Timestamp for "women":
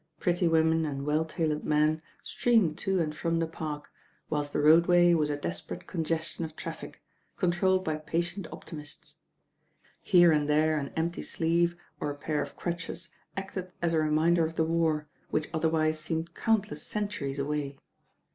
0.47-0.83